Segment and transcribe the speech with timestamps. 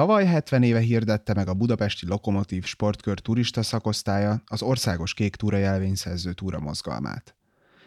[0.00, 5.56] Tavaly 70 éve hirdette meg a budapesti Lokomotív Sportkör turista szakosztálya az országos kék túra
[5.56, 7.36] jelvényszerző túra mozgalmát.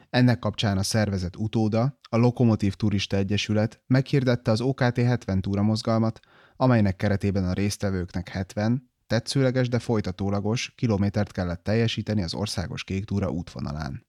[0.09, 6.19] Ennek kapcsán a szervezet utóda, a Lokomotív Turista Egyesület meghirdette az OKT 70 túra mozgalmat,
[6.55, 13.29] amelynek keretében a résztvevőknek 70, tetszőleges, de folytatólagos kilométert kellett teljesíteni az országos kék túra
[13.29, 14.05] útvonalán.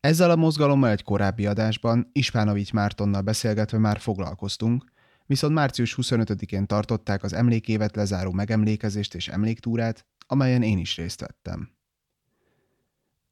[0.00, 4.92] Ezzel a mozgalommal egy korábbi adásban Ispánovics Mártonnal beszélgetve már foglalkoztunk,
[5.26, 11.70] viszont március 25-én tartották az emlékévet lezáró megemlékezést és emléktúrát, amelyen én is részt vettem.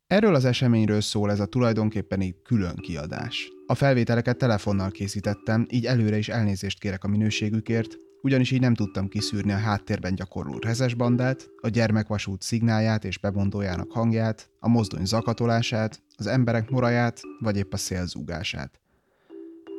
[0.06, 3.48] Erről az eseményről szól ez a tulajdonképpen egy külön kiadás.
[3.66, 9.08] A felvételeket telefonnal készítettem, így előre is elnézést kérek a minőségükért, ugyanis így nem tudtam
[9.08, 16.02] kiszűrni a háttérben gyakorló rezes bandát, a gyermekvasút szignáját és bebondójának hangját, a mozdony zakatolását,
[16.16, 18.79] az emberek moraját, vagy épp a szélzúgását.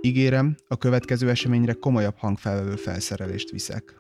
[0.04, 3.96] Ígérem, a következő eseményre komolyabb hangfelvevő felszerelést viszek.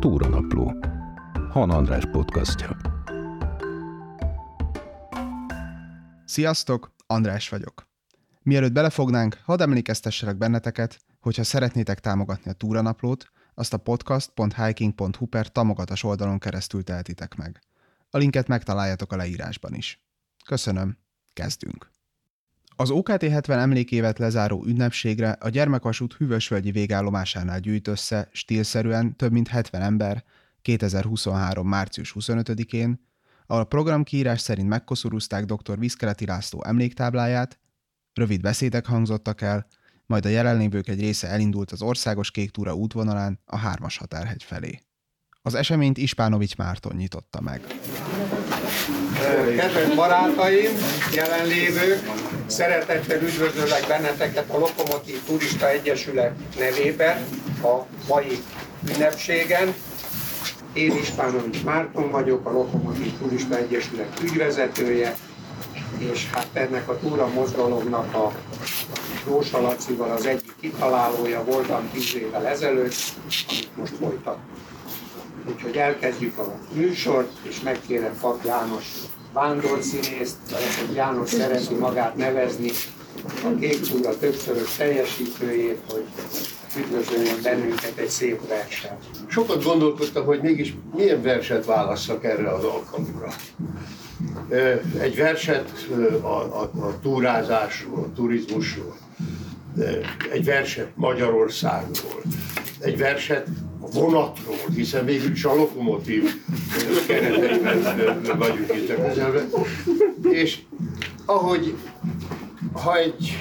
[0.00, 0.72] Túranapló.
[1.50, 2.76] Han András podcastja.
[6.24, 7.88] Sziasztok, András vagyok.
[8.42, 16.02] Mielőtt belefognánk, hadd emlékeztesselek benneteket, hogyha szeretnétek támogatni a túranaplót, azt a podcast.hiking.hu per támogatás
[16.02, 17.60] oldalon keresztül tehetitek meg.
[18.10, 20.00] A linket megtaláljátok a leírásban is.
[20.44, 20.98] Köszönöm,
[21.32, 21.90] kezdünk!
[22.78, 29.48] Az OKT 70 emlékévet lezáró ünnepségre a gyermekvasút hűvösvölgyi végállomásánál gyűjt össze stílszerűen több mint
[29.48, 30.24] 70 ember
[30.62, 31.68] 2023.
[31.68, 33.06] március 25-én,
[33.46, 35.78] ahol a programkiírás szerint megkoszorúzták dr.
[35.78, 37.58] Viszkeleti László emléktábláját,
[38.12, 39.66] rövid beszédek hangzottak el,
[40.06, 44.80] majd a jelenlévők egy része elindult az országos kék túra útvonalán a hármas határhegy felé.
[45.46, 47.60] Az eseményt Ispánovics Márton nyitotta meg.
[49.56, 50.70] Kedves barátaim,
[51.14, 52.10] jelenlévők,
[52.46, 57.24] szeretettel üdvözöllek benneteket a Lokomotív Turista Egyesület nevében
[57.62, 58.42] a mai
[58.94, 59.74] ünnepségen.
[60.72, 65.16] Én Ispánovics Márton vagyok, a Lokomotív Turista Egyesület ügyvezetője,
[65.98, 68.32] és hát ennek a túra mozgalomnak a
[69.26, 72.94] Rósa Lacival az egyik kitalálója voltam tíz évvel ezelőtt,
[73.48, 74.74] amit most folytatunk.
[75.48, 78.84] Úgyhogy elkezdjük a műsort, és megkérem Fak János
[79.32, 82.70] vándorszínészt, vagy János szereti magát nevezni,
[83.44, 86.04] a Kék Túra többszörös teljesítőjét, hogy
[86.78, 88.96] üdvözöljön bennünket egy szép verset.
[89.26, 93.32] Sokat gondolkodtam, hogy mégis milyen verset válasszak erre az alkalomra.
[95.00, 95.86] Egy verset
[96.20, 98.96] a, a, a túrázásról, a turizmusról,
[100.32, 102.22] egy verset Magyarországról,
[102.80, 103.46] egy verset
[103.92, 106.42] vonatról, hiszen végül is a lokomotív
[107.06, 109.50] kereteiben vagyunk itt a közelben.
[110.30, 110.58] És
[111.24, 111.74] ahogy,
[112.72, 113.36] ha egy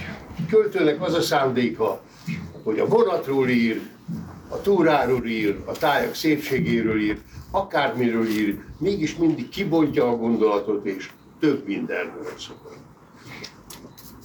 [0.49, 2.01] költőnek az a szándéka,
[2.63, 3.81] hogy a vonatról ír,
[4.49, 7.17] a túráról ír, a tájak szépségéről ír,
[7.51, 12.73] akármiről ír, mégis mindig kibontja a gondolatot, és több mindenről szól.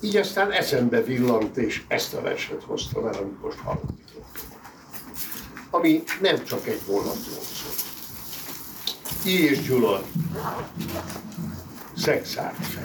[0.02, 4.09] Így aztán eszembe villant, és ezt a verset hoztam el, amit most hallottam.
[5.70, 7.72] Ami nem csak egy vonatról szól.
[9.24, 10.02] I és Gyula,
[11.96, 12.84] szexárt fel.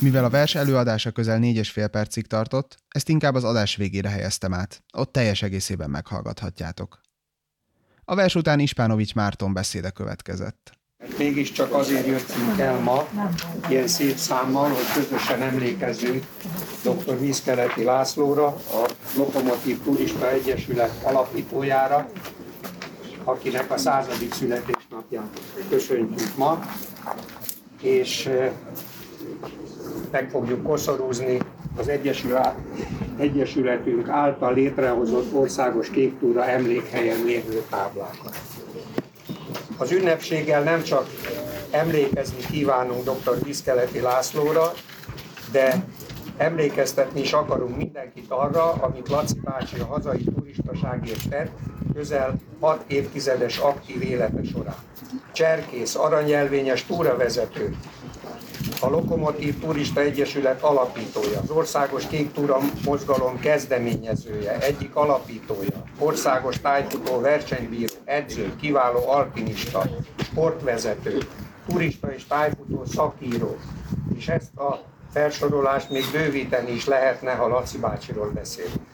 [0.00, 4.08] Mivel a vers előadása közel négy és fél percig tartott, ezt inkább az adás végére
[4.08, 4.82] helyeztem át.
[4.92, 7.00] Ott teljes egészében meghallgathatjátok.
[8.04, 10.79] A vers után Ispánovics Márton beszéde következett.
[11.18, 13.06] Mégiscsak azért jöttünk el ma,
[13.68, 16.24] ilyen szép számmal, hogy közösen emlékezzünk
[16.82, 17.18] dr.
[17.18, 22.08] Vízkeleti Lászlóra, a Lokomotív Turista Egyesület alapítójára,
[23.24, 26.64] akinek a századik születésnapját köszöntjük ma,
[27.80, 28.28] és
[30.10, 31.38] meg fogjuk koszorúzni
[31.76, 32.54] az Egyesület,
[33.18, 38.36] Egyesületünk által létrehozott országos kéktúra emlékhelyen lévő táblákat.
[39.80, 41.06] Az ünnepséggel nem csak
[41.70, 43.42] emlékezni kívánunk dr.
[43.42, 44.72] Viszkeleti Lászlóra,
[45.52, 45.84] de
[46.36, 51.50] emlékeztetni is akarunk mindenkit arra, amit Laci bácsi a hazai turistaságért tett
[51.94, 54.76] közel 6 évtizedes aktív élete során.
[55.32, 57.76] Cserkész, aranyelvényes túravezető,
[58.82, 67.20] a Lokomotív Turista Egyesület alapítója, az Országos Kék Túra Mozgalom kezdeményezője, egyik alapítója, országos tájfutó
[67.20, 69.82] versenybíró, edző, kiváló alpinista,
[70.22, 71.18] sportvezető,
[71.68, 73.56] turista és tájfutó szakíró.
[74.16, 74.80] És ezt a
[75.12, 78.89] felsorolást még bővíteni is lehetne, ha Laci bácsiról beszélünk.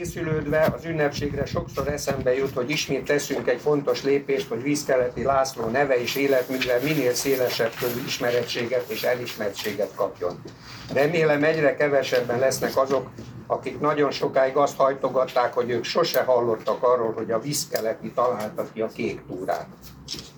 [0.00, 5.66] Készülődve az ünnepségre sokszor eszembe jut, hogy ismét teszünk egy fontos lépést, hogy Vízkeleti László
[5.66, 10.42] neve és életműve minél szélesebb körű ismerettséget és elismertséget kapjon.
[10.92, 13.08] Remélem egyre kevesebben lesznek azok,
[13.46, 18.80] akik nagyon sokáig azt hajtogatták, hogy ők sose hallottak arról, hogy a Vízkeleti találta ki
[18.80, 19.68] a kék túrát.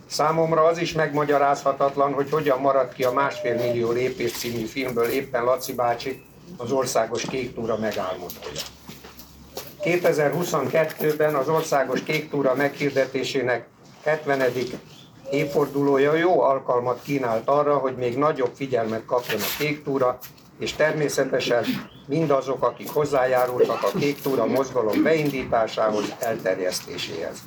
[0.06, 5.44] Számomra az is megmagyarázhatatlan, hogy hogyan maradt ki a másfél millió lépés című filmből éppen
[5.44, 6.22] Laci bácsi,
[6.56, 8.80] az országos kék túra megálmodója.
[9.84, 13.66] 2022-ben az országos kék túra meghirdetésének
[14.04, 14.42] 70.
[15.30, 20.18] évfordulója jó alkalmat kínált arra, hogy még nagyobb figyelmet kapjon a kék túra,
[20.58, 21.64] és természetesen
[22.06, 27.42] mindazok, akik hozzájárultak a kék túra mozgalom beindításához, elterjesztéséhez.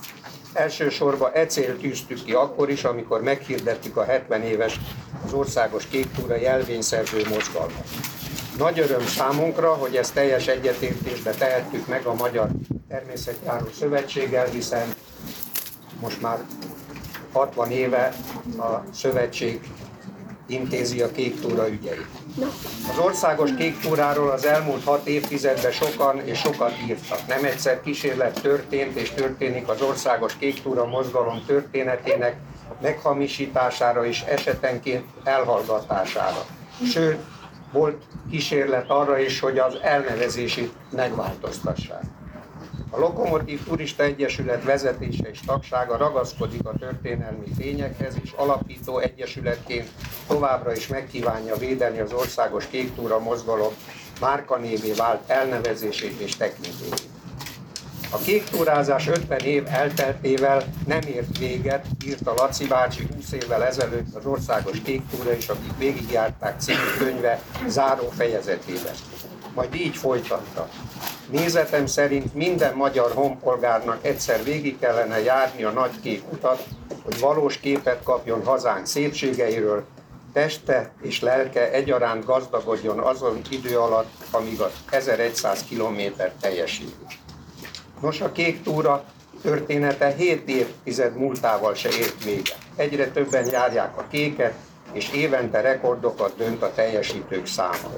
[0.53, 4.79] Elsősorban e cél tűztük ki akkor is, amikor meghirdettük a 70 éves
[5.25, 8.14] az országos kék túra jelvényszerző mozgalmat.
[8.57, 12.49] Nagy öröm számunkra, hogy ezt teljes egyetértésbe tehettük meg a Magyar
[12.87, 14.93] Természetjáró Szövetséggel, hiszen
[15.99, 16.39] most már
[17.31, 18.13] 60 éve
[18.57, 19.59] a szövetség
[20.47, 22.07] intézi a kék túra ügyeit.
[22.91, 27.27] Az országos kék túráról az elmúlt hat évtizedben sokan és sokat írtak.
[27.27, 32.35] Nem egyszer kísérlet történt és történik az országos kék túra mozgalom történetének
[32.81, 36.45] meghamisítására és esetenként elhallgatására.
[36.91, 37.19] Sőt,
[37.71, 42.03] volt kísérlet arra is, hogy az elnevezését megváltoztassák.
[42.89, 49.89] A Lokomotív Turista Egyesület vezetése és tagsága ragaszkodik a történelmi tényekhez, és alapító egyesületként
[50.27, 53.73] továbbra is megkívánja védeni az országos kéktúra mozgalom
[54.19, 57.14] márkanévé vált elnevezését és tekintélyét.
[58.15, 64.15] A kék túrázás 50 év elteltével nem ért véget, írta Laci bácsi 20 évvel ezelőtt
[64.15, 68.93] az Országos Kék Túra is, akik végigjárták című könyve záró fejezetében.
[69.55, 70.69] Majd így folytatta.
[71.31, 76.63] Nézetem szerint minden magyar honpolgárnak egyszer végig kellene járni a nagy kék utat,
[77.03, 79.85] hogy valós képet kapjon hazánk szépségeiről,
[80.33, 86.95] teste és lelke egyaránt gazdagodjon azon idő alatt, amíg az 1100 kilométer teljesít.
[88.05, 89.03] Nos, a kék túra
[89.41, 92.57] története 7 évtized múltával se ért véget.
[92.75, 94.53] Egyre többen járják a kéket,
[94.91, 97.89] és évente rekordokat dönt a teljesítők száma.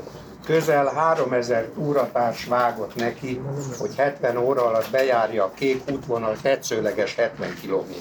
[0.46, 3.42] Közel 3000 túratárs vágott neki,
[3.78, 7.92] hogy 70 óra alatt bejárja a kék útvonal tetszőleges 70 km.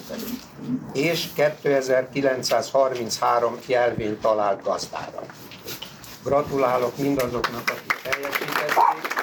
[0.92, 5.22] És 2933 jelvényt talált gazdára.
[6.24, 9.15] Gratulálok mindazoknak, akik teljesítették.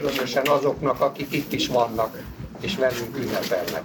[0.00, 2.18] Különösen azoknak, akik itt is vannak,
[2.60, 3.82] és velünk ünnepelnek.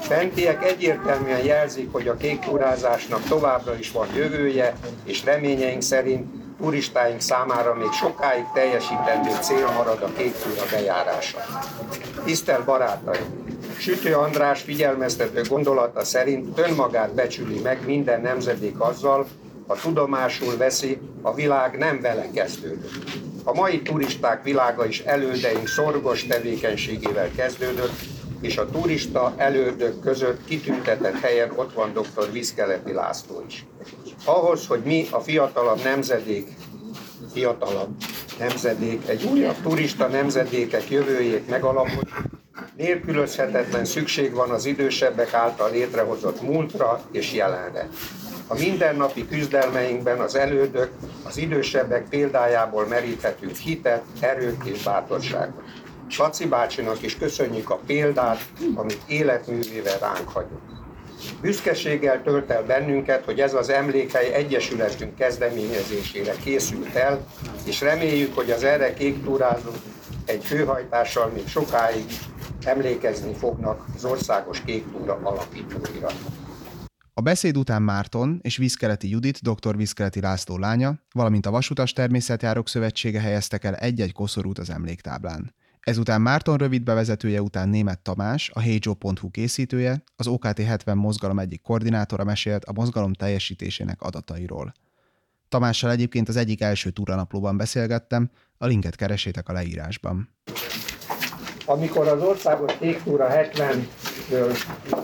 [0.00, 6.26] Fentiek egyértelműen jelzik, hogy a kék turázásnak továbbra is van jövője, és reményeink szerint
[6.60, 11.38] turistáink számára még sokáig teljesítendő cél marad a kék túra bejárása.
[12.24, 13.44] Tisztelt barátaim!
[13.78, 19.26] Sütő András figyelmeztető gondolata szerint önmagát becsüli meg minden nemzedék azzal,
[19.66, 23.34] ha tudomásul veszi, a világ nem vele kezdődött.
[23.48, 28.00] A mai turisták világa is elődeink szorgos tevékenységével kezdődött,
[28.40, 32.32] és a turista elődök között kitüntetett helyen ott van dr.
[32.32, 33.66] Viszkeleti László is.
[34.24, 36.48] Ahhoz, hogy mi a fiatalabb nemzedék,
[37.32, 37.96] fiatalabb
[38.38, 42.08] nemzedék, egy újabb turista nemzedékek jövőjét megalapot,
[42.76, 47.88] nélkülözhetetlen szükség van az idősebbek által létrehozott múltra és jelenre.
[48.48, 50.90] A mindennapi küzdelmeinkben az elődök,
[51.22, 55.62] az idősebbek példájából meríthetünk hitet, erőt és bátorságot.
[56.18, 58.40] Laci bácsinak is köszönjük a példát,
[58.74, 60.74] amit életművével ránk hagyott.
[61.40, 67.26] Büszkeséggel tölt el bennünket, hogy ez az emlékhely Egyesületünk kezdeményezésére készült el,
[67.64, 69.24] és reméljük, hogy az erre kék
[70.24, 72.04] egy főhajtással még sokáig
[72.64, 74.84] emlékezni fognak az országos kék
[75.22, 76.08] alapítóira.
[77.18, 79.76] A beszéd után Márton és Vízkeleti Judit, dr.
[79.76, 85.54] Vízkeleti László lánya, valamint a Vasutas Természetjárók Szövetsége helyeztek el egy-egy koszorút az emléktáblán.
[85.80, 91.62] Ezután Márton rövid bevezetője után német Tamás, a heyjoe.hu készítője, az OKT 70 mozgalom egyik
[91.62, 94.72] koordinátora mesélt a mozgalom teljesítésének adatairól.
[95.48, 100.28] Tamással egyébként az egyik első túranaplóban beszélgettem, a linket keresétek a leírásban.
[101.64, 102.72] Amikor az országos
[103.04, 104.58] túra 70-ről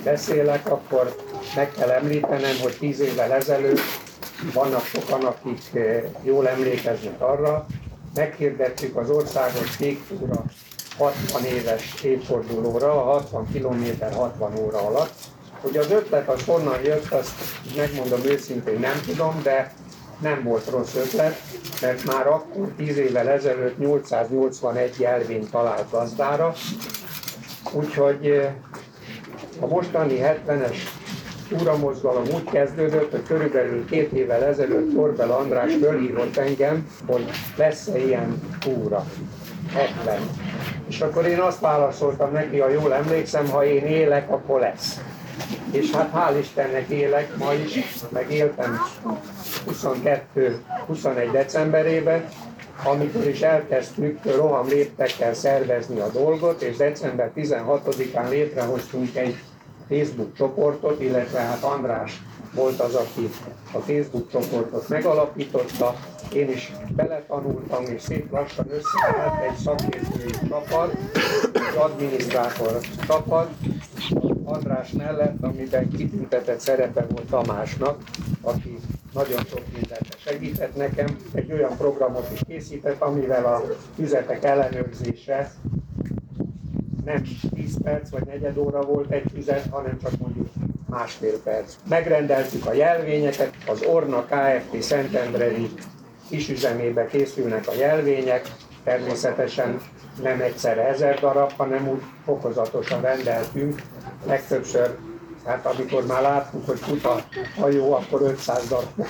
[0.05, 3.81] beszélek, akkor meg kell említenem, hogy 10 évvel ezelőtt
[4.53, 7.67] vannak sokan, akik eh, jól emlékeznek arra,
[8.15, 9.77] meghirdettük az országos
[10.09, 10.45] túra
[10.99, 13.85] 60 éves évfordulóra, a 60 km
[14.15, 15.15] 60 óra alatt.
[15.61, 17.35] Hogy az ötlet az honnan jött, azt
[17.77, 19.73] megmondom őszintén nem tudom, de
[20.19, 21.41] nem volt rossz ötlet,
[21.81, 26.55] mert már akkor 10 évvel ezelőtt 881 jelvényt talált gazdára,
[27.73, 28.53] úgyhogy eh,
[29.61, 30.77] a mostani 70-es
[31.57, 37.25] túramozgalom úgy kezdődött, hogy körülbelül két évvel ezelőtt Torbel András fölhívott engem, hogy
[37.57, 39.05] lesz-e ilyen túra.
[39.75, 40.19] 70.
[40.89, 45.01] És akkor én azt válaszoltam neki, ha jól emlékszem, ha én élek, akkor lesz.
[45.71, 47.79] És hát hál' Istennek élek ma is,
[48.09, 48.79] meg éltem
[49.85, 52.29] 22-21 decemberében,
[52.85, 59.37] amikor is elkezdtük roham léptekkel szervezni a dolgot, és december 16-án létrehoztunk egy
[59.93, 62.23] Facebook csoportot, illetve hát András
[62.55, 63.29] volt az, aki
[63.73, 65.95] a Facebook csoportot megalapította,
[66.33, 70.97] én is beletanultam, és szép lassan összeállt egy szakértői csapat,
[71.53, 73.51] egy adminisztrátor csapat,
[74.45, 78.03] András mellett, amiben kitüntetett szerepe volt Tamásnak,
[78.41, 78.79] aki
[79.13, 81.17] nagyon sok mindent segített nekem.
[81.35, 83.63] Egy olyan programot is készített, amivel a
[83.95, 85.53] füzetek ellenőrzése
[87.05, 87.23] nem
[87.55, 90.49] 10 perc vagy negyed óra volt egy füzet, hanem csak mondjuk
[90.89, 91.75] másfél perc.
[91.89, 94.83] Megrendeltük a jelvényeket, az Orna Kft.
[94.83, 95.71] Szentendrei
[96.29, 98.51] kisüzemébe készülnek a jelvények,
[98.85, 99.81] természetesen
[100.23, 103.83] nem egyszerre ezer darab, hanem úgy fokozatosan rendeltünk,
[104.27, 104.97] legtöbbször,
[105.45, 107.25] hát amikor már láttuk, hogy fut a
[107.61, 109.07] hajó, akkor 500 darab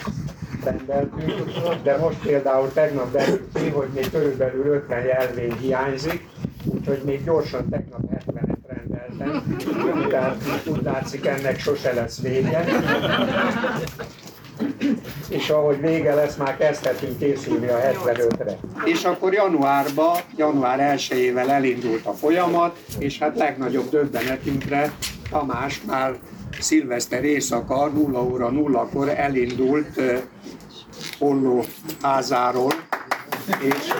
[0.64, 1.50] rendeltünk,
[1.82, 6.28] de most például tegnap derült ki, hogy még körülbelül 50 jelvény hiányzik,
[6.82, 9.56] úgyhogy még gyorsan tegnap 70-et rendeltem,
[10.08, 12.64] tehát úgy látszik ennek sose lesz vége.
[15.28, 18.58] És ahogy vége lesz, már kezdhetünk készülni a 75-re.
[18.84, 24.92] És akkor januárban, január 1-ével elindult a folyamat, és hát legnagyobb döbbenetünkre
[25.30, 26.14] Tamás már
[26.60, 30.00] szilveszter éjszaka 0 óra 0-kor elindult
[31.18, 31.64] Holló
[32.02, 32.72] házáról,
[33.60, 33.92] és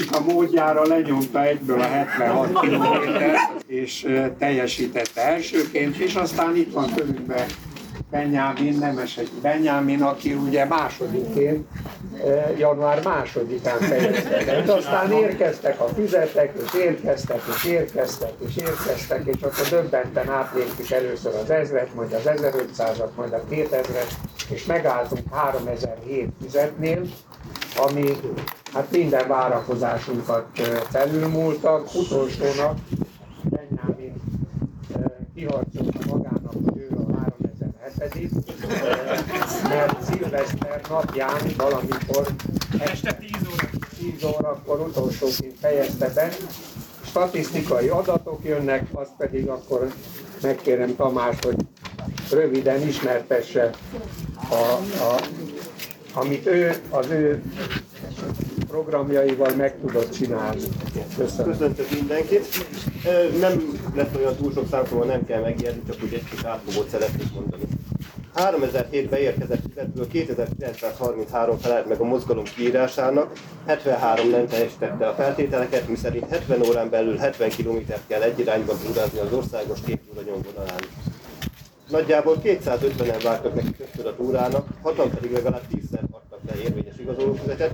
[0.00, 4.06] turista módjára lenyomta egyből a 76 kilométert, és
[4.38, 7.44] teljesítette elsőként, és aztán itt van körülbelül
[8.10, 11.66] Benyámin, Nemes egy Benyámin, aki ugye másodiként,
[12.58, 14.72] január másodikán fejezte.
[14.72, 21.34] Aztán érkeztek a füzetek, és érkeztek, és érkeztek, és érkeztek, és akkor döbbenten átléptük először
[21.42, 24.10] az ezret, majd az 1500-at, majd a 2000-et,
[24.48, 27.02] és megálltunk 3007 füzetnél,
[27.76, 28.16] ami
[28.72, 30.46] hát minden várakozásunkat
[30.90, 31.94] felülmúltak.
[31.94, 32.78] Utolsónak
[33.42, 34.14] Benyámin
[35.34, 37.18] kiharcolta magának, hogy ő a
[37.90, 38.30] 3007
[39.68, 42.26] mert szilveszter napján valamikor
[42.78, 43.68] este 10 óra.
[43.98, 46.28] 10 órakor utolsóként fejezte be.
[47.04, 49.92] Statisztikai adatok jönnek, azt pedig akkor
[50.42, 51.56] megkérem Tamás, hogy
[52.30, 53.70] röviden ismertesse
[54.50, 54.54] a,
[55.02, 55.20] a
[56.14, 57.42] amit ő az ő
[58.68, 60.60] programjaival meg tudott csinálni.
[61.16, 61.52] Köszönöm.
[61.52, 62.46] Köszöntök mindenkit.
[63.40, 67.32] Nem lesz olyan túl sok számomra, nem kell megijedni, csak úgy egy kis átfogót szeretnék
[67.34, 67.62] mondani.
[68.34, 73.32] 3007 beérkezett fizetből 2933 felelt meg a mozgalom kiírásának,
[73.66, 79.18] 73 nem teljesítette a feltételeket, miszerint 70 órán belül 70 km-t kell egy irányba túrázni
[79.18, 80.80] az országos képtúra nyomvonalán.
[81.88, 83.74] Nagyjából 250-en vártak neki
[84.04, 85.79] a túrának, hatan pedig legalább 10-szer adtak
[87.10, 87.72] érvényes igazolófizetet.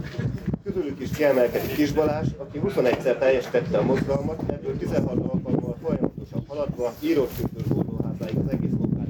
[0.65, 6.93] Közülük is kiemelkedik Kis Balázs, aki 21-szer teljesítette a mozgalmat, ebből 16 alkalommal folyamatosan haladva
[7.01, 7.81] írott küzdő
[8.21, 9.07] az egész munkát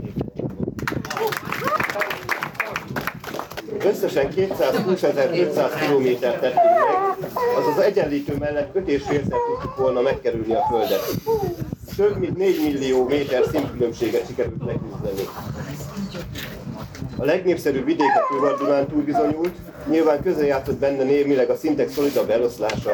[3.85, 11.01] Összesen 220.500 kilométert tettünk meg, azaz egyenlítő mellett 5,5-szer tudtuk volna megkerülni a Földet
[11.97, 15.29] több mint 4 millió méter színkülönbséget sikerült megküzdeni.
[17.17, 19.55] A legnépszerűbb vidék a Kővar túl bizonyult,
[19.91, 22.93] nyilván közrejátszott benne némileg a szintek szolidabb eloszlása.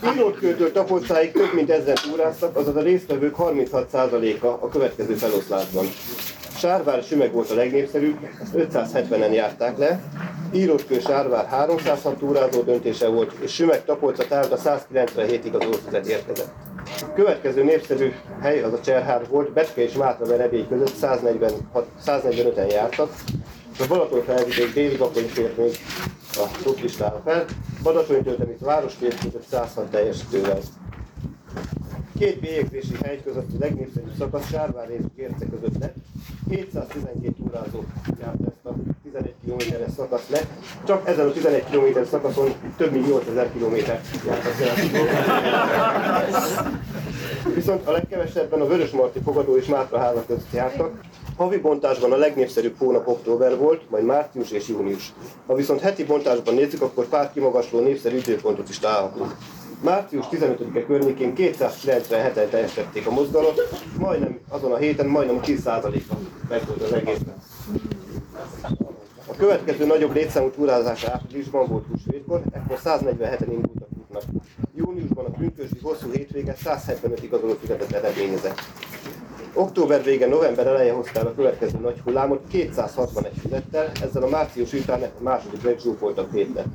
[0.00, 5.84] Pilótkőtől tapolcáig több mint ezer túráztak, azaz a résztvevők 36%-a a következő feloszlásban.
[6.56, 10.00] Sárvár Sümeg volt a legnépszerűbb, ezt 570-en járták le,
[10.52, 16.52] Írótkő Sárvár 306 túrázó döntése volt, és Sümeg Tapolca tárda 197 igazolfizet érkezett.
[17.00, 22.72] A következő népszerű hely az a Cserhár volt, Becske és Mátra Verebély között 146, 145-en
[22.72, 23.12] jártak,
[23.80, 25.78] a Balaton felvidék déli Bakony fért még
[26.34, 27.44] a listára fel,
[27.82, 30.58] Badacsony töltemék városfért között 106 teljesítővel.
[32.18, 35.94] Két bélyegzési hely között a legnépszerűbb szakasz Sárvár és Gérce között lett.
[36.50, 37.84] 712 órázó
[38.20, 40.40] járt ezt a 11 km-es szakasz le.
[40.86, 44.50] Csak ezen a 11 km szakaszon több mint 8000 km járt a
[47.54, 51.00] Viszont a legkevesebben a Vörösmarty fogadó és Mátra házak között jártak.
[51.40, 55.12] Havi bontásban a legnépszerűbb hónap október volt, majd március és június.
[55.46, 59.36] Ha viszont heti bontásban nézzük, akkor pár kimagasló népszerű időpontot is találhatunk.
[59.82, 63.68] Március 15-e környékén 297-en teljesítették a mozgalot,
[63.98, 66.14] majdnem azon a héten majdnem 10%-a
[66.48, 67.34] meg volt az egészben.
[69.26, 74.22] A következő nagyobb létszámú túrázás áprilisban volt húsvétkor, ekkor 147-en indultak útnak.
[74.74, 78.60] Júniusban a pünkösdi hosszú hétvége 175 igazoló fizetett eredményezett.
[79.54, 85.02] Október vége, november eleje hoztál a következő nagy hullámot 261 fizettel, ezzel a március után
[85.02, 86.66] a második legzsúfoltabb hét lett.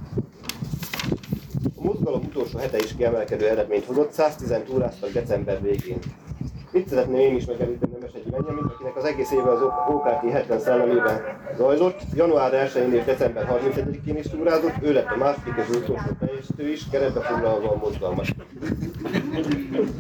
[1.76, 6.00] A mozgalom utolsó hete is kiemelkedő eredményt hozott, 110 túráztak december végén.
[6.76, 11.22] Itt szeretném én is megemlíteni Nemesegyi Benjamin, akinek az egész éve az OKT 70 szellemében
[11.58, 12.00] zajlott.
[12.14, 16.90] Január 1-én és december 31-én is túrázott, ő lett a második és utolsó teljesítő is,
[16.92, 18.26] keretbe foglalva a mozgalmat.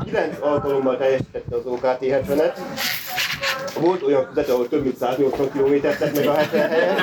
[0.05, 2.57] 9 alkalommal teljesítette az OKT 70-et,
[3.79, 6.95] volt olyan füzet, ahol több mint 180 km tett meg a 70 helyen.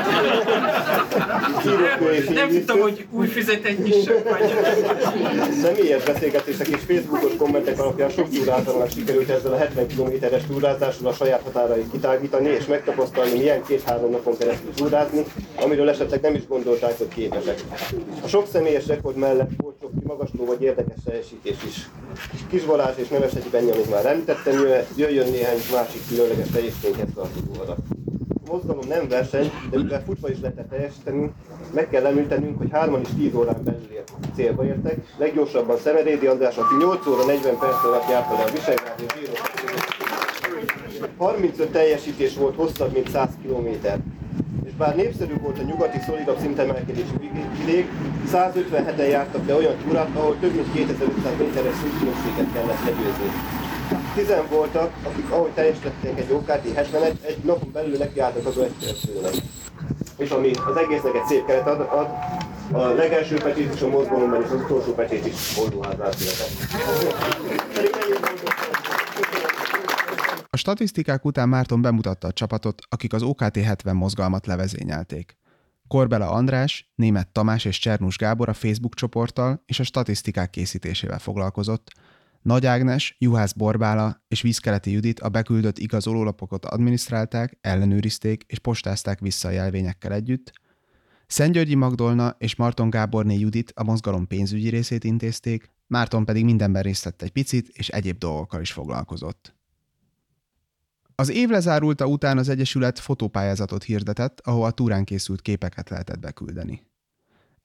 [2.34, 4.54] Nem tudtam, hogy új füzetet is vagy.
[5.62, 11.12] Személyes beszélgetések és Facebookos kommentek alapján sok túrázónak sikerült ezzel a 70 km-es túrázással a
[11.12, 15.24] saját határait kitágítani és megtapasztalni, milyen két-három napon keresztül túrázni,
[15.56, 17.60] amiről esetleg nem is gondolták, hogy képesek.
[18.22, 21.88] A sok személyes rekord mellett volt sok kimagasló vagy érdekes teljesítés is.
[22.48, 24.54] Kis Balázs és Nevesegyi Benjamin már említettem,
[24.96, 27.78] jöjjön néhány másik különleges teljesítményhez tartozó adat.
[28.46, 31.32] A mozgalom nem verseny, de mivel futva is lehetett teljesíteni,
[31.74, 33.82] meg kell említenünk, hogy hárman is 10 órán belül
[34.34, 34.96] célba értek.
[35.18, 39.40] Leggyorsabban Szemerédi András, aki 8 óra 40 perc alatt járta le a Visegrád és Zsíros
[41.16, 43.68] 35 teljesítés volt hosszabb, mint 100 km.
[44.64, 47.16] És bár népszerű volt a nyugati szolidabb szintemelkedésű
[47.58, 47.88] vidék,
[48.32, 53.30] 157-en jártak le olyan túrát, ahol több mint 2500 méteres szintülönbséget kellett legyőzni.
[54.14, 59.34] Tizen voltak, akik ahogy teljesítették egy OKT 70-et, egy napon belül nekiálltak az ötszerzőnek.
[60.16, 62.08] És ami az egésznek egy szép keret ad, ad
[62.72, 66.14] a legelső pecsét is a mozgalomban és az utolsó pecsét is született.
[70.50, 75.36] A statisztikák után Márton bemutatta a csapatot, akik az OKT 70 mozgalmat levezényelték.
[75.92, 81.90] Korbela András, Német Tamás és Csernus Gábor a Facebook csoporttal és a statisztikák készítésével foglalkozott,
[82.42, 89.48] Nagy Ágnes, Juhász Borbála és Vízkeleti Judit a beküldött igazolólapokat adminisztrálták, ellenőrizték és postázták vissza
[89.48, 90.52] a jelvényekkel együtt,
[91.26, 97.04] Szentgyörgyi Magdolna és Marton Gáborné Judit a mozgalom pénzügyi részét intézték, Márton pedig mindenben részt
[97.04, 99.54] vett egy picit, és egyéb dolgokkal is foglalkozott.
[101.22, 106.86] Az év lezárulta után az Egyesület fotópályázatot hirdetett, ahol a túrán készült képeket lehetett beküldeni.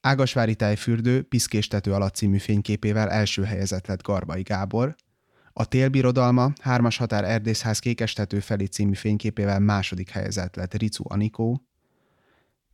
[0.00, 4.94] Ágasvári tájfürdő piszkéstető alatt című fényképével első helyezett lett Garbai Gábor,
[5.52, 11.62] a Télbirodalma hármas határ erdészház kékestető felé című fényképével második helyezett lett Ricu Anikó,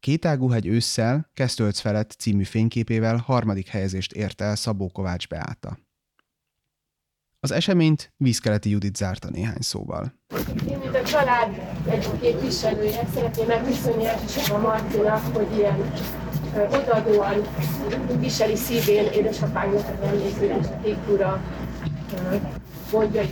[0.00, 5.78] Kétágúhegy ősszel Kesztölc felett című fényképével harmadik helyezést ért el Szabó Kovács Beáta.
[7.44, 10.12] Az eseményt vízkeleti Judit zárta néhány szóval.
[10.68, 15.92] Én, mint a család egy képviselője, szeretném megköszönni elsősorban Martinak, hogy ilyen
[16.70, 17.46] odaadóan
[18.18, 21.42] viseli szívén édesapánknak az emlékülést, a tékúra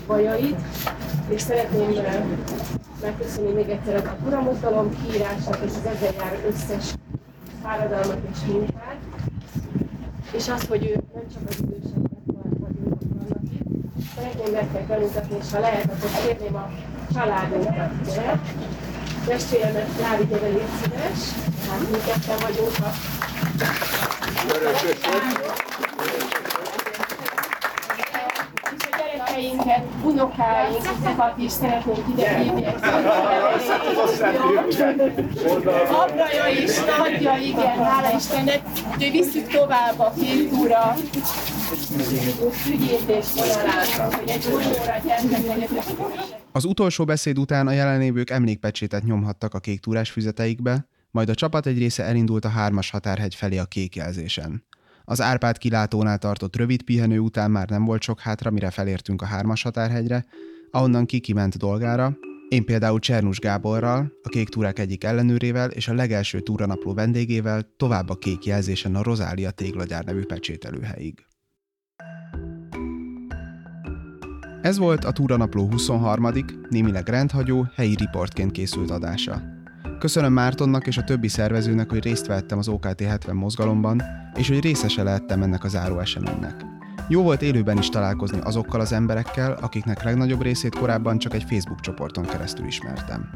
[0.07, 0.61] bajait,
[1.29, 1.91] és szeretném
[3.01, 6.95] megköszönni még egyszer a kuramozgalom kiírását és az ezzel járó összes
[7.63, 8.99] fáradalmat és munkát,
[10.33, 12.02] és azt, hogy ő nem csak az itt.
[14.17, 16.71] Szeretném bemutatni, és ha lehet, akkor kérném a
[17.15, 18.41] családunkat ide.
[19.27, 21.19] Testvéremet Lávi gyere, légy szíves,
[21.69, 22.91] hát mi ketten vagyunk a
[29.33, 32.67] gyerekeinket, unokáinkat is szeretnénk ide hívni.
[35.91, 38.61] Apraja is, nagyja, igen, hála Istennek,
[38.99, 40.95] hogy visszük tovább a kultúra
[46.53, 51.67] Az utolsó beszéd után a jelenlévők emlékpecsétet nyomhattak a kék túrás füzeteikbe, majd a csapat
[51.67, 54.65] egy része elindult a hármas határhegy felé a kék jelzésen.
[55.05, 59.27] Az Árpád kilátónál tartott rövid pihenő után már nem volt sok hátra, mire felértünk a
[59.27, 60.25] hármas határhegyre,
[60.71, 62.17] ahonnan Kiki ment dolgára,
[62.49, 68.09] én például Csernus Gáborral, a Kék Túrák egyik ellenőrével és a legelső túranapló vendégével tovább
[68.09, 71.27] a kék jelzésen a Rozália téglagyár nevű pecsételőhelyig.
[74.63, 76.29] Ez volt a túranapló 23.
[76.71, 79.43] némileg rendhagyó, helyi riportként készült adása.
[79.99, 84.03] Köszönöm Mártonnak és a többi szervezőnek, hogy részt vettem az OKT 70 mozgalomban,
[84.35, 86.65] és hogy részese lehettem ennek az záró eseménynek.
[87.09, 91.81] Jó volt élőben is találkozni azokkal az emberekkel, akiknek legnagyobb részét korábban csak egy Facebook
[91.81, 93.31] csoporton keresztül ismertem.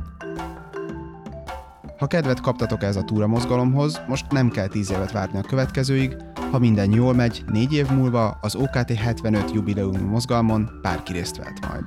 [1.99, 6.17] Ha kedvet kaptatok ez a túra mozgalomhoz, most nem kell 10 évet várni a következőig,
[6.57, 11.69] ha minden jól megy, négy év múlva az OKT 75 jubileumi mozgalmon bárki részt vehet
[11.69, 11.85] majd.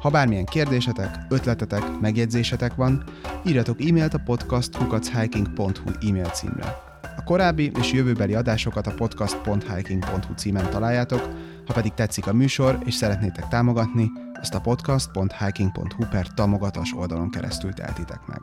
[0.00, 3.04] Ha bármilyen kérdésetek, ötletetek, megjegyzésetek van,
[3.46, 6.78] írjatok e-mailt a podcast.hiking.hu e-mail címre.
[7.16, 11.28] A korábbi és jövőbeli adásokat a podcast.hiking.hu címen találjátok,
[11.66, 17.72] ha pedig tetszik a műsor és szeretnétek támogatni, azt a podcast.hiking.hu per támogatás oldalon keresztül
[17.72, 18.40] teltitek meg.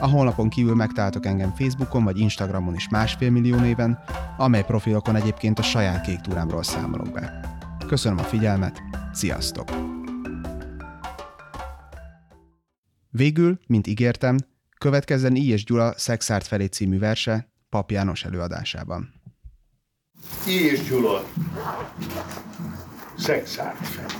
[0.00, 3.98] A honlapon kívül megtaláltok engem Facebookon vagy Instagramon is másfél millió néven,
[4.36, 7.40] amely profilokon egyébként a saját kék túrámról számolok be.
[7.86, 8.82] Köszönöm a figyelmet,
[9.12, 9.68] sziasztok!
[13.10, 14.36] Végül, mint ígértem,
[14.78, 15.48] következzen I.
[15.48, 19.12] és Gyula Szexárt felé című verse Pap János előadásában.
[20.46, 20.64] I.
[20.64, 21.24] és Gyula.
[23.16, 24.14] Szexárt felé.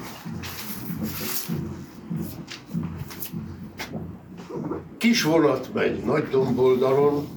[4.99, 7.29] Kis vonat megy nagy domboldalon,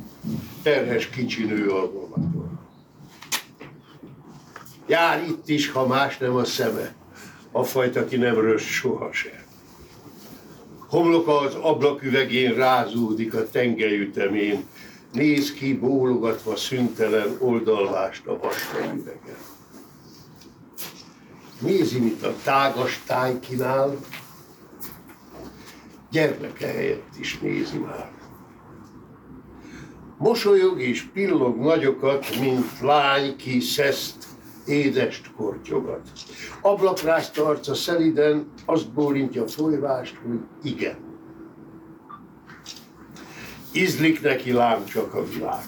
[0.61, 2.59] terhes kicsi nő a vonaton.
[4.87, 6.93] Jár itt is, ha más nem a szeme,
[7.51, 9.43] a fajta, ki nem röst sohasem.
[10.87, 14.65] Homloka az ablaküvegén rázódik a tengelyütemén,
[15.11, 19.37] néz ki bólogatva szüntelen oldalvást a vastag üvegen.
[21.59, 23.97] Nézi, mint a tágas táj kínál,
[26.11, 28.11] gyermeke helyett is nézi már.
[30.17, 34.25] Mosolyog és pillog nagyokat, mint lány, ki szeszt,
[34.65, 36.09] édest kortyogat.
[36.61, 40.97] Ablakrázt arca szeliden, azt bólintja folyvást, hogy igen.
[43.71, 45.63] Izlik neki lám csak a világ.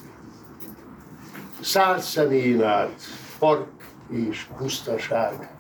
[1.61, 3.01] Szállt szemén át,
[3.39, 3.67] park
[4.09, 5.57] és pusztaság.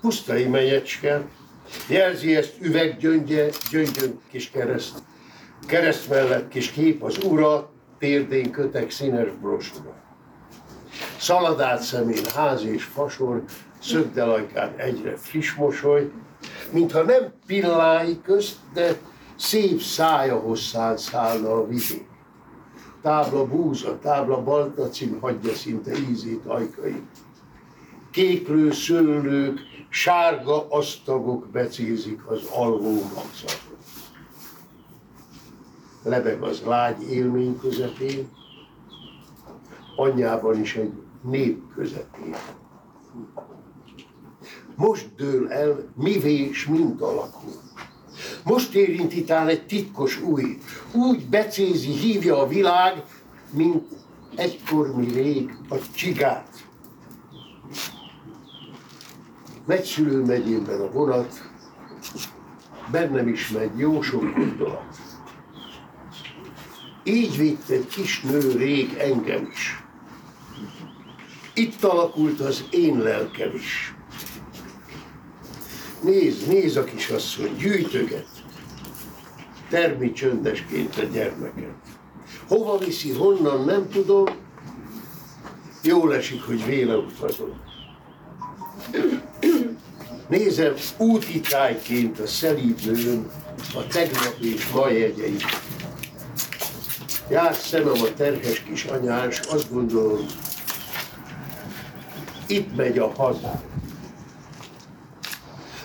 [0.00, 1.28] Pusztai menyecske,
[1.88, 5.02] jelzi ezt üveggyöngye, gyöngyön kis kereszt.
[5.66, 9.94] Kereszt mellett kis kép az ura, térdén kötek színes brosúra.
[11.18, 13.44] Szaladált szemén ház és fasor,
[13.82, 16.10] szögdelajkán egyre friss mosoly,
[16.72, 18.96] mintha nem pillái közt, de
[19.36, 22.08] szép szája hosszán szállna a vidék.
[23.02, 27.02] Tábla búza, tábla baltacim hagyja szinte ízét ajkai.
[28.10, 33.68] Kéklő szőlők, sárga asztagok becézik az alvó magzatot.
[36.02, 38.28] Lebeg az lágy élmény közepén,
[39.96, 42.36] anyjában is egy nép közepén.
[44.74, 47.52] Most dől el, mivé s mint alakul.
[48.44, 50.58] Most érinti egy titkos új,
[50.92, 53.04] úgy becézi, hívja a világ,
[53.50, 53.84] mint
[54.36, 56.48] egykor mi rég a csigát.
[59.70, 61.50] Megy szülő megyében a vonat,
[62.90, 64.96] bennem is megy jó sok gondolat.
[67.04, 69.84] Így vitt egy kis nő rég engem is.
[71.54, 73.94] Itt alakult az én lelkem is.
[76.02, 78.28] Nézd, nézd a kisasszony, gyűjtöget.
[79.68, 81.74] Termi csöndesként a gyermeket.
[82.48, 84.26] Hova viszi, honnan, nem tudom.
[85.82, 87.68] Jól esik, hogy véle utazom.
[90.30, 93.30] Nézem úti tájként a szelíd nőn,
[93.74, 95.44] a tegnap és.
[97.30, 100.26] Jár szemem a terhes kis anyás, azt gondolom,
[102.46, 103.62] itt megy a hazám.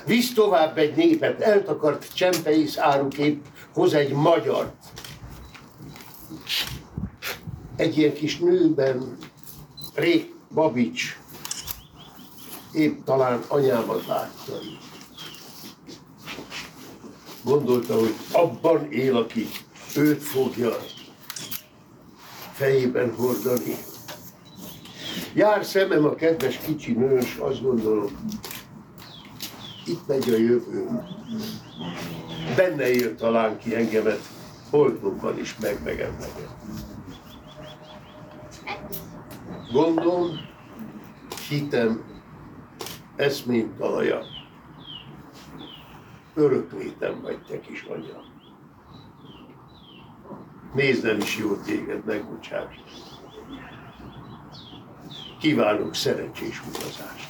[0.05, 4.73] Visz tovább egy népet, eltakart csempeisz árukép, hoz egy magyart.
[7.75, 9.17] Egy ilyen kis nőben,
[9.95, 11.17] Rék Babics,
[12.75, 14.53] épp talán anyámat látta.
[17.43, 19.47] Gondolta, hogy abban él, aki
[19.95, 20.77] őt fogja
[22.53, 23.75] fejében hordani.
[25.33, 28.11] Jár szemem a kedves kicsi nős, azt gondolom,
[29.85, 30.87] itt megy a jövő.
[32.55, 34.19] Benne él talán ki engemet,
[34.69, 36.55] holtomban is meg megemlegett.
[39.71, 40.29] Gondom,
[41.49, 42.14] hitem,
[43.15, 44.21] eszmém talaja.
[46.33, 48.23] Örök létem vagy te kis anya,
[50.75, 52.75] Nézd, nem is jó téged, megbocsáss.
[55.39, 57.29] Kívánok szerencsés utazást.